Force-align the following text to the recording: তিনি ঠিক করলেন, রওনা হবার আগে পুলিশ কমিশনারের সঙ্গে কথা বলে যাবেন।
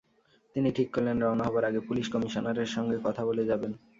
তিনি 0.55 0.69
ঠিক 0.71 0.87
করলেন, 0.93 1.17
রওনা 1.21 1.43
হবার 1.43 1.63
আগে 1.65 1.81
পুলিশ 1.87 2.05
কমিশনারের 2.09 2.69
সঙ্গে 2.75 2.97
কথা 3.03 3.21
বলে 3.25 3.43
যাবেন। 3.45 3.71